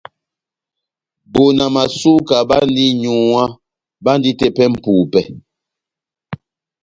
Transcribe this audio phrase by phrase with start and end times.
[1.33, 3.43] Bona Masuka bandi n’nyuwá,
[4.03, 5.21] bandi tepɛ mʼpupɛ.